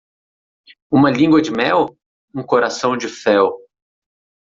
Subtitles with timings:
[0.89, 1.95] Uma língua de mel?
[2.33, 3.55] um coração de fel